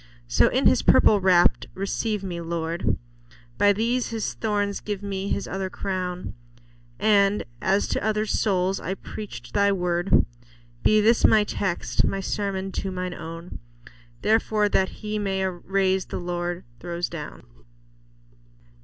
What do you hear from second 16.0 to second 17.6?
the Lord throws down."